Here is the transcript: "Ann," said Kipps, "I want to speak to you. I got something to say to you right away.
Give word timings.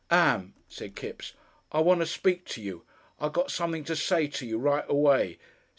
"Ann," 0.09 0.55
said 0.67 0.95
Kipps, 0.95 1.33
"I 1.71 1.79
want 1.81 1.99
to 1.99 2.07
speak 2.07 2.45
to 2.45 2.59
you. 2.63 2.83
I 3.19 3.29
got 3.29 3.51
something 3.51 3.83
to 3.83 3.95
say 3.95 4.25
to 4.29 4.47
you 4.47 4.57
right 4.57 4.85
away. 4.89 5.37